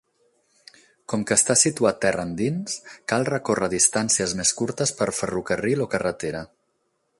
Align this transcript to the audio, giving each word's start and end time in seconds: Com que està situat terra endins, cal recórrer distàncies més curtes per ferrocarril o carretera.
Com 1.11 1.25
que 1.31 1.35
està 1.39 1.55
situat 1.63 1.99
terra 2.05 2.25
endins, 2.29 2.79
cal 3.13 3.27
recórrer 3.29 3.69
distàncies 3.75 4.35
més 4.43 4.55
curtes 4.63 4.95
per 5.03 5.11
ferrocarril 5.21 5.87
o 5.89 5.91
carretera. 5.97 6.45